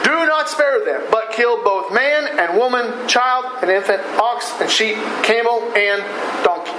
[0.04, 4.70] Do not spare them, but kill both man and woman, child and infant, ox and
[4.70, 6.02] sheep, camel and
[6.44, 6.72] donkey.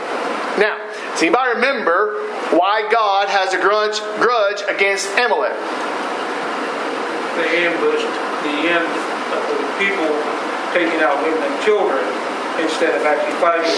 [0.60, 0.78] Now,
[1.12, 5.58] does anybody remember why God has a grudge, grudge against Amalek?
[7.36, 8.06] They ambushed
[8.46, 8.86] the end
[9.34, 10.14] of the people,
[10.74, 12.02] taking out women and children
[12.60, 13.70] instead of actually fighting,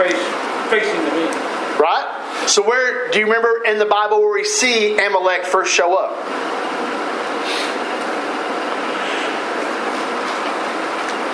[0.00, 0.24] face,
[0.72, 1.32] facing the men.
[1.78, 2.48] Right?
[2.48, 6.16] So where do you remember in the Bible where we see Amalek first show up?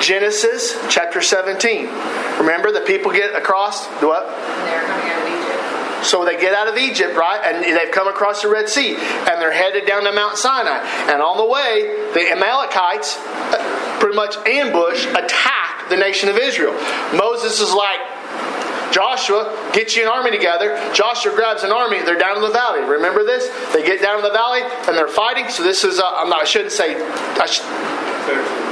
[0.00, 1.86] Genesis chapter 17.
[2.38, 4.26] Remember the people get across what?
[4.26, 5.60] They're coming out of Egypt.
[6.02, 7.40] So they get out of Egypt, right?
[7.44, 10.78] And they've come across the Red Sea and they're headed down to Mount Sinai.
[11.12, 16.72] And on the way, the Amalekites uh, pretty much ambush, attack the nation of Israel.
[17.14, 18.00] Moses is like,
[18.92, 20.76] Joshua, get you an army together.
[20.92, 22.02] Joshua grabs an army.
[22.02, 22.80] They're down in the valley.
[22.80, 23.48] Remember this?
[23.72, 25.48] They get down in the valley and they're fighting.
[25.48, 28.69] So this is, uh, I'm not, I shouldn't say, I should,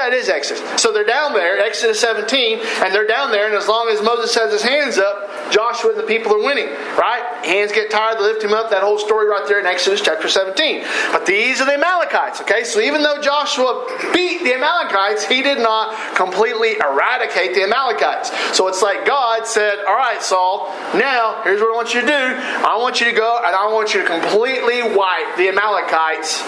[0.00, 0.80] yeah, it is Exodus.
[0.80, 4.34] So they're down there, Exodus 17, and they're down there, and as long as Moses
[4.34, 7.44] has his hands up, Joshua and the people are winning, right?
[7.44, 8.70] Hands get tired, they lift him up.
[8.70, 10.84] That whole story right there in Exodus chapter 17.
[11.12, 12.64] But these are the Amalekites, okay?
[12.64, 18.30] So even though Joshua beat the Amalekites, he did not completely eradicate the Amalekites.
[18.56, 22.06] So it's like God said, All right, Saul, now here's what I want you to
[22.06, 22.12] do.
[22.12, 26.42] I want you to go and I want you to completely wipe the Amalekites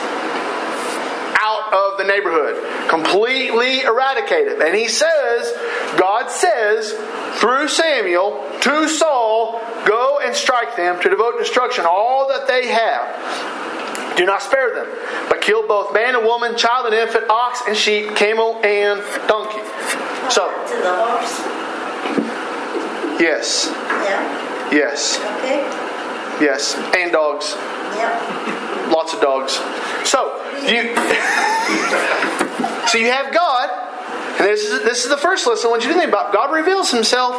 [1.73, 4.61] out of the neighborhood, completely eradicated.
[4.61, 5.53] And he says,
[5.99, 6.93] God says
[7.41, 14.17] through Samuel to Saul, go and strike them to devote destruction, all that they have.
[14.17, 14.87] Do not spare them,
[15.31, 19.63] but kill both man and woman, child and infant, ox and sheep, camel and donkey.
[20.31, 21.41] So, To the horse.
[23.19, 23.69] yes,
[24.71, 25.19] yes,
[26.41, 27.57] yes, and dogs.
[28.93, 29.57] Lots of dogs.
[30.63, 30.95] You,
[32.89, 33.71] so you have God,
[34.39, 36.33] and this is this is the first lesson I want you to think about.
[36.33, 37.35] God reveals Himself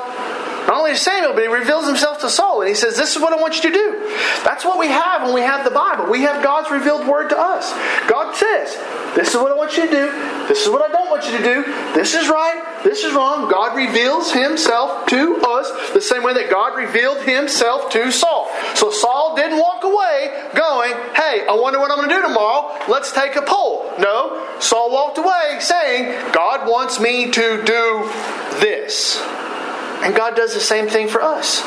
[0.68, 3.22] not only to Samuel, but He reveals Himself to Saul, and He says, "This is
[3.22, 4.00] what I want you to do."
[4.44, 6.10] That's what we have when we have the Bible.
[6.10, 7.72] We have God's revealed Word to us.
[8.10, 8.78] God says,
[9.16, 10.12] "This is what I want you to do.
[10.48, 11.64] This is what I don't want you to do.
[11.94, 12.84] This is right.
[12.84, 17.90] This is wrong." God reveals Himself to us the same way that God revealed Himself
[17.92, 18.52] to Saul.
[18.76, 22.72] So Saul didn't walk away going, "Hey, I wonder what I'm going to do tomorrow.
[22.88, 28.10] Let's take a poll." No, Saul walked away saying, "God wants me to do
[28.60, 29.22] this."
[30.02, 31.64] And God does the same thing for us.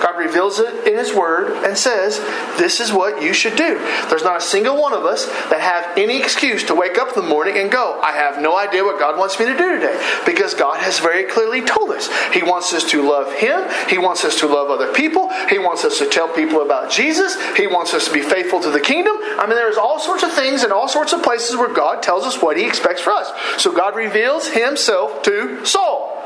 [0.00, 2.18] God reveals it in His Word and says,
[2.58, 3.78] This is what you should do.
[4.08, 7.22] There's not a single one of us that have any excuse to wake up in
[7.22, 10.20] the morning and go, I have no idea what God wants me to do today.
[10.24, 12.08] Because God has very clearly told us.
[12.32, 15.84] He wants us to love Him, He wants us to love other people, He wants
[15.84, 19.16] us to tell people about Jesus, He wants us to be faithful to the kingdom.
[19.20, 22.24] I mean, there's all sorts of things and all sorts of places where God tells
[22.24, 23.30] us what He expects for us.
[23.62, 26.16] So God reveals Himself to Saul.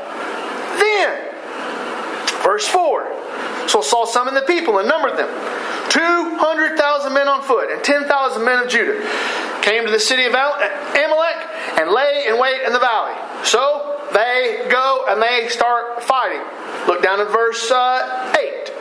[0.79, 1.33] Then,
[2.41, 3.14] verse 4
[3.67, 5.29] So Saul summoned the people and numbered them
[5.89, 9.01] 200,000 men on foot and 10,000 men of Judah
[9.61, 11.37] came to the city of Amalek
[11.79, 13.15] and lay in wait in the valley.
[13.43, 16.41] So they go and they start fighting.
[16.87, 18.74] Look down at verse uh, 8.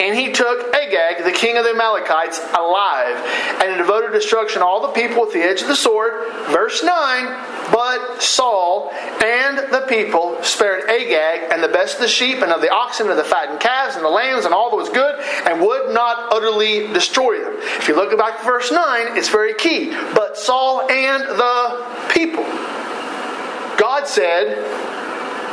[0.00, 3.16] And he took Agag, the king of the Amalekites, alive,
[3.62, 6.12] and devoted destruction all the people with the edge of the sword.
[6.50, 12.42] Verse 9 But Saul and the people spared Agag and the best of the sheep
[12.42, 14.90] and of the oxen and the fattened calves and the lambs and all that was
[14.90, 17.54] good, and would not utterly destroy them.
[17.56, 19.90] If you look back to verse 9, it's very key.
[20.14, 22.44] But Saul and the people.
[23.78, 24.56] God said,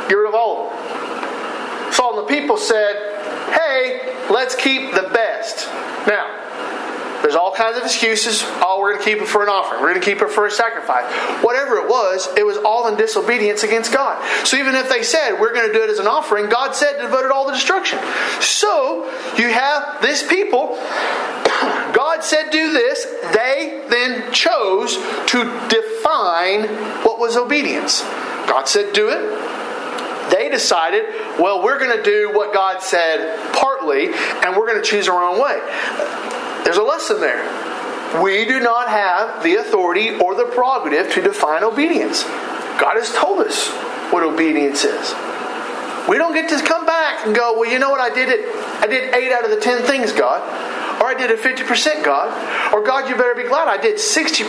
[0.08, 1.92] Get rid of all of them.
[1.92, 3.13] Saul and the people said,
[3.52, 5.66] Hey, let's keep the best.
[6.06, 6.44] Now,
[7.24, 8.42] there's all kinds of excuses.
[8.44, 9.80] Oh, we're going to keep it for an offering.
[9.80, 11.10] We're going to keep it for a sacrifice.
[11.42, 14.22] Whatever it was, it was all in disobedience against God.
[14.46, 17.00] So even if they said, we're going to do it as an offering, God said
[17.00, 17.98] devoted all the destruction.
[18.40, 19.06] So
[19.38, 20.76] you have this people.
[21.94, 23.06] God said, do this.
[23.32, 24.96] They then chose
[25.28, 26.64] to define
[27.04, 28.02] what was obedience.
[28.46, 29.53] God said, do it
[30.44, 31.04] they decided,
[31.40, 35.24] well, we're going to do what God said partly, and we're going to choose our
[35.24, 35.58] own way.
[36.64, 37.42] There's a lesson there.
[38.22, 42.24] We do not have the authority or the prerogative to define obedience.
[42.24, 43.68] God has told us
[44.12, 45.14] what obedience is.
[46.08, 48.00] We don't get to come back and go, well, you know what?
[48.00, 48.54] I did it.
[48.82, 50.42] I did eight out of the ten things, God.
[51.00, 52.74] Or I did it 50%, God.
[52.74, 54.44] Or God, you better be glad I did 60%.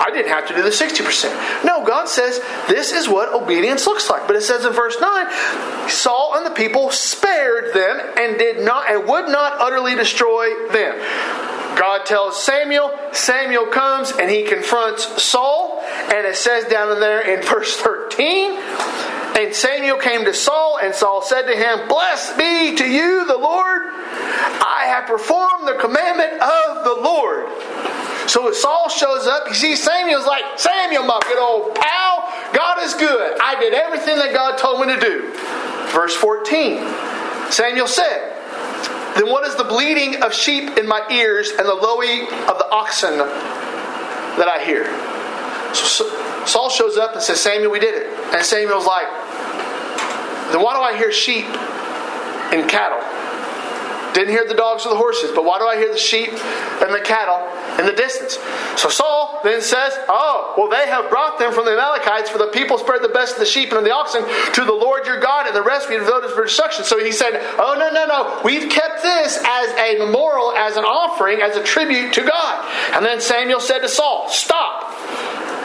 [0.00, 1.64] I didn't have to do the 60%.
[1.64, 4.26] No, God says this is what obedience looks like.
[4.26, 8.90] But it says in verse 9, Saul and the people spared them and did not
[8.90, 10.98] and would not utterly destroy them.
[11.76, 17.20] God tells Samuel, Samuel comes and he confronts Saul, and it says down in there
[17.20, 22.74] in verse 13, and Samuel came to Saul, and Saul said to him, Blessed be
[22.76, 23.82] to you, the Lord.
[23.82, 27.46] I have performed the commandment of the Lord.
[28.30, 32.94] So Saul shows up, you see Samuel's like, Samuel, my good old pal, God is
[32.94, 33.36] good.
[33.42, 35.32] I did everything that God told me to do.
[35.90, 36.78] Verse 14
[37.50, 38.30] Samuel said,
[39.16, 42.70] Then what is the bleating of sheep in my ears and the lowing of the
[42.70, 44.84] oxen that I hear?
[45.74, 48.06] So Saul shows up and says, Samuel, we did it.
[48.32, 49.08] And Samuel's like,
[50.52, 51.46] Then why do I hear sheep
[52.54, 53.02] and cattle?
[54.14, 56.94] Didn't hear the dogs or the horses, but why do I hear the sheep and
[56.94, 58.38] the cattle in the distance?
[58.76, 62.48] So Saul then says, Oh, well, they have brought them from the Amalekites, for the
[62.48, 64.22] people spared the best of the sheep and of the oxen
[64.54, 66.84] to the Lord your God, and the rest we devoted for destruction.
[66.84, 68.40] So he said, Oh, no, no, no.
[68.44, 72.94] We've kept this as a memorial, as an offering, as a tribute to God.
[72.94, 74.89] And then Samuel said to Saul, Stop.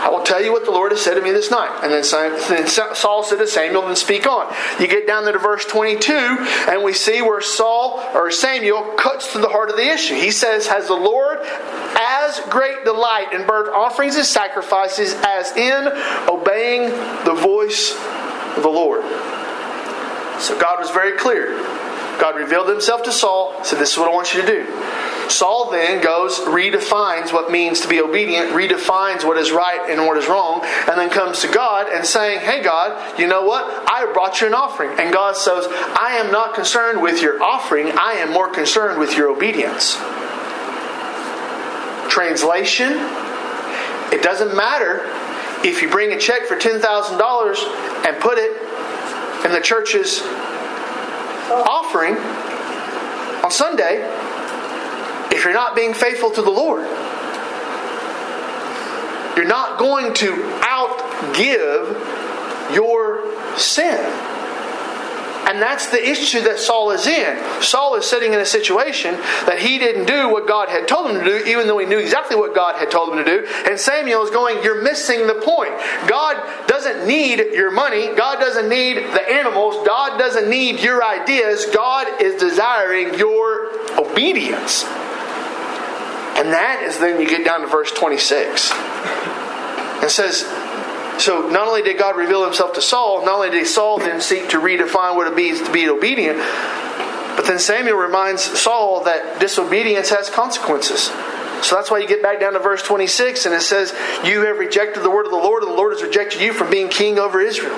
[0.06, 1.80] I will tell you what the Lord has said to me this night.
[1.82, 4.54] And then Saul said to Samuel, then speak on.
[4.80, 9.40] You get down to verse 22, and we see where Saul or Samuel cuts to
[9.40, 10.14] the heart of the issue.
[10.14, 15.88] He says, Has the Lord as great delight in burnt offerings and sacrifices as in
[16.30, 16.92] obeying
[17.26, 17.96] the voice
[18.56, 19.02] of the Lord?
[20.40, 21.58] So God was very clear.
[22.20, 24.66] God revealed himself to Saul, said, This is what I want you to do.
[25.30, 30.18] Saul then goes, redefines what means to be obedient, redefines what is right and what
[30.18, 33.66] is wrong, and then comes to God and saying, Hey, God, you know what?
[33.90, 35.00] I brought you an offering.
[35.00, 39.16] And God says, I am not concerned with your offering, I am more concerned with
[39.18, 39.96] your obedience.
[42.10, 42.94] Translation
[44.14, 45.02] It doesn't matter
[45.68, 48.52] if you bring a check for $10,000 and put it
[49.46, 50.22] in the church's
[51.52, 52.16] offering
[53.44, 54.04] on Sunday
[55.46, 56.84] you're not being faithful to the Lord.
[59.38, 60.32] You're not going to
[60.62, 64.34] outgive your sin.
[65.46, 67.62] And that's the issue that Saul is in.
[67.62, 69.14] Saul is sitting in a situation
[69.46, 72.00] that he didn't do what God had told him to do, even though he knew
[72.00, 73.48] exactly what God had told him to do.
[73.70, 75.72] And Samuel is going, You're missing the point.
[76.08, 78.16] God doesn't need your money.
[78.16, 79.86] God doesn't need the animals.
[79.86, 81.68] God doesn't need your ideas.
[81.68, 83.70] God is desiring your
[84.00, 84.84] obedience.
[86.46, 88.70] And that is then you get down to verse 26.
[90.04, 90.44] It says,
[91.18, 94.50] so not only did God reveal himself to Saul, not only did Saul then seek
[94.50, 100.10] to redefine what it means to be obedient, But then Samuel reminds Saul that disobedience
[100.10, 101.06] has consequences.
[101.66, 103.92] So that's why you get back down to verse 26 and it says,
[104.24, 106.70] You have rejected the word of the Lord, and the Lord has rejected you from
[106.70, 107.76] being king over Israel.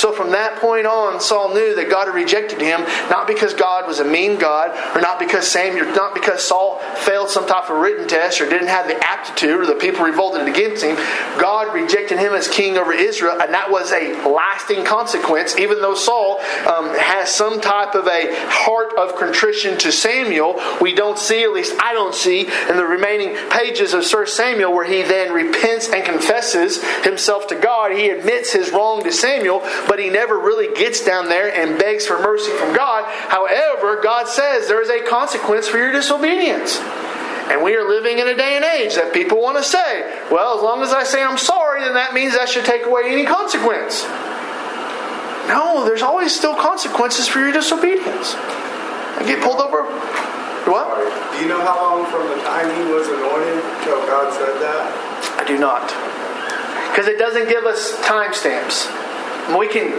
[0.00, 2.80] So from that point on, Saul knew that God had rejected him,
[3.10, 7.28] not because God was a mean God, or not because Samuel, not because Saul failed
[7.28, 10.82] some type of written test or didn't have the aptitude, or the people revolted against
[10.82, 10.96] him.
[11.38, 15.58] God rejected him as king over Israel, and that was a lasting consequence.
[15.58, 20.94] Even though Saul um, has some type of a heart of contrition to Samuel, we
[20.94, 24.86] don't see, at least I don't see, in the remaining pages of First Samuel, where
[24.86, 27.92] he then repents and confesses himself to God.
[27.92, 32.06] He admits his wrong to Samuel, but he never really gets down there and begs
[32.06, 33.10] for mercy from God.
[33.26, 36.78] However, God says there is a consequence for your disobedience.
[37.50, 40.56] And we are living in a day and age that people want to say, well,
[40.56, 43.26] as long as I say I'm sorry, then that means that should take away any
[43.26, 44.06] consequence.
[45.50, 48.38] No, there's always still consequences for your disobedience.
[49.18, 49.90] I get pulled over.
[50.70, 51.02] What?
[51.34, 54.86] Do you know how long from the time he was anointed till God said that?
[55.34, 55.90] I do not.
[56.94, 59.09] Because it doesn't give us timestamps.
[59.56, 59.92] We can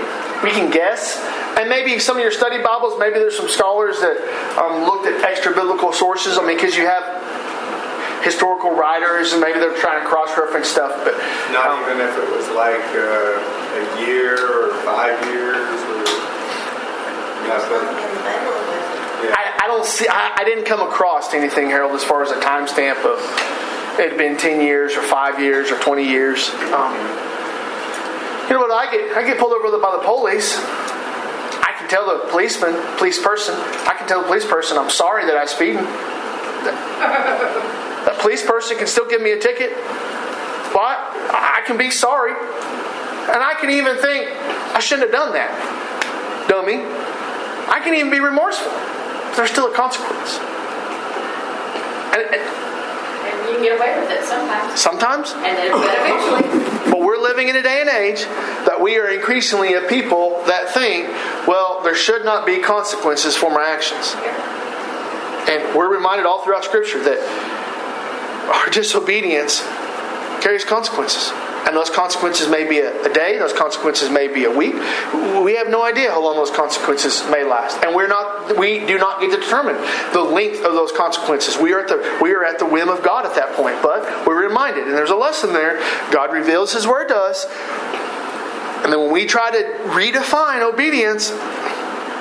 [0.43, 1.19] we can guess.
[1.57, 4.17] And maybe some of your study Bibles, maybe there's some scholars that
[4.57, 6.37] um, looked at extra biblical sources.
[6.37, 7.03] I mean, because you have
[8.23, 10.93] historical writers and maybe they're trying to cross reference stuff.
[11.03, 11.17] But
[11.51, 13.41] Not um, even if it was like uh,
[13.77, 16.05] a year or five years or
[17.49, 17.83] nothing.
[19.21, 19.35] Yeah.
[19.37, 20.07] I, I don't see.
[20.07, 23.19] I, I didn't come across anything, Harold, as far as a timestamp of
[23.99, 26.49] it had been ten years or five years or twenty years.
[26.73, 26.95] Um,
[28.51, 28.71] you know what?
[28.71, 30.59] I get I get pulled over by the police.
[30.59, 33.55] I can tell the policeman, police person.
[33.87, 35.79] I can tell the police person, I'm sorry that I speeding.
[38.05, 39.71] That police person can still give me a ticket.
[40.73, 40.99] But
[41.31, 44.31] I can be sorry, and I can even think
[44.75, 45.51] I shouldn't have done that,
[46.47, 46.79] dummy.
[47.71, 48.71] I can even be remorseful.
[49.35, 50.39] There's still a consequence.
[52.15, 54.79] And, and And you can get away with it sometimes.
[54.79, 56.70] sometimes, And then, but eventually,
[57.21, 58.23] we're living in a day and age
[58.65, 61.07] that we are increasingly a people that think,
[61.47, 64.15] well, there should not be consequences for my actions.
[65.49, 67.19] And we're reminded all throughout Scripture that
[68.53, 69.61] our disobedience
[70.43, 71.31] carries consequences.
[71.65, 74.73] And those consequences may be a, a day, those consequences may be a week.
[75.43, 77.83] We have no idea how long those consequences may last.
[77.83, 79.75] And we're not we do not get to determine
[80.13, 81.57] the length of those consequences.
[81.57, 83.81] We are at the we are at the whim of God at that point.
[83.81, 85.79] But we're reminded, and there's a lesson there.
[86.11, 87.45] God reveals his word to us.
[88.83, 91.29] And then when we try to redefine obedience,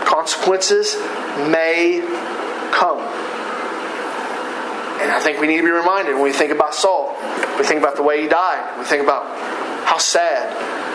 [0.05, 0.97] consequences
[1.49, 2.01] may
[2.72, 3.09] come.
[5.01, 7.16] And I think we need to be reminded when we think about Saul,
[7.59, 9.24] we think about the way he died, we think about
[9.86, 10.88] how sad.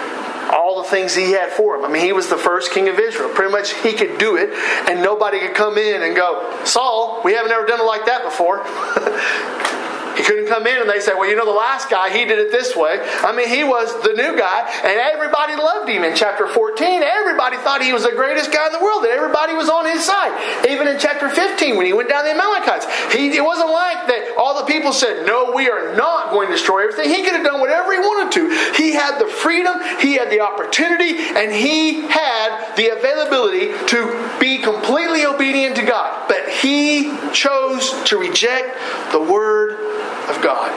[0.53, 1.83] All the things he had for him.
[1.83, 3.29] I mean, he was the first king of Israel.
[3.29, 4.51] Pretty much he could do it,
[4.87, 8.23] and nobody could come in and go, Saul, we haven't ever done it like that
[8.23, 8.59] before.
[10.55, 12.77] Come in and they say, Well, you know, the last guy, he did it this
[12.77, 12.95] way.
[13.27, 17.03] I mean, he was the new guy, and everybody loved him in chapter 14.
[17.03, 20.05] Everybody thought he was the greatest guy in the world, that everybody was on his
[20.05, 20.31] side.
[20.69, 24.35] Even in chapter 15, when he went down the Amalekites, he, it wasn't like that
[24.39, 27.11] all the people said, No, we are not going to destroy everything.
[27.11, 28.71] He could have done whatever he wanted to.
[28.81, 34.59] He had the freedom, he had the opportunity, and he had the availability to be
[34.59, 36.29] completely obedient to God.
[36.29, 38.71] But he chose to reject
[39.11, 39.94] the word
[40.29, 40.71] of God.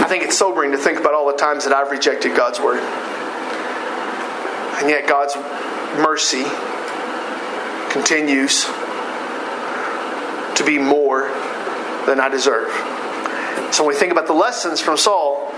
[0.00, 2.80] I think it's sobering to think about all the times that I've rejected God's word.
[4.80, 5.34] And yet God's
[5.96, 6.44] mercy
[7.90, 8.64] continues
[10.56, 11.28] to be more
[12.06, 12.70] than I deserve.
[13.72, 15.50] So when we think about the lessons from Saul,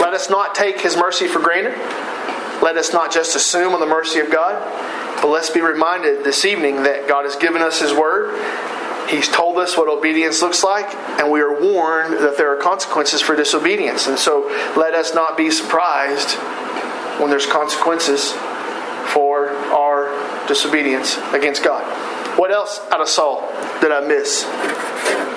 [0.00, 1.76] let us not take his mercy for granted.
[2.62, 4.54] Let us not just assume on the mercy of God,
[5.20, 8.34] but let's be reminded this evening that God has given us his word.
[9.08, 13.20] He's told us what obedience looks like, and we are warned that there are consequences
[13.20, 14.06] for disobedience.
[14.06, 14.46] And so
[14.76, 16.36] let us not be surprised
[17.20, 18.32] when there's consequences
[19.12, 21.84] for our disobedience against God.
[22.38, 23.40] What else out of Saul
[23.80, 25.29] did I miss?